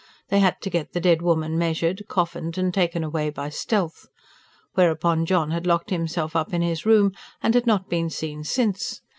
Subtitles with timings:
[0.29, 4.07] They had to get the dead woman measured, coffined and taken away by stealth.
[4.73, 7.11] Whereupon John had locked himself up in his room,
[7.43, 9.01] and had not been seen since.